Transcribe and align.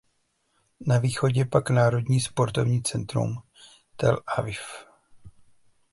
Na 0.79 0.97
východě 0.99 1.45
pak 1.45 1.69
Národní 1.69 2.19
sportovní 2.19 2.83
centrum 2.83 3.43
Tel 3.95 4.17
Aviv. 4.37 4.59